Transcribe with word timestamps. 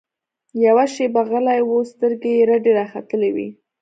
يوه 0.65 0.85
شېبه 0.93 1.21
غلى 1.31 1.57
و 1.63 1.71
سترګې 1.91 2.31
يې 2.37 2.43
رډې 2.49 2.71
راختلې 2.79 3.29
وې. 3.35 3.49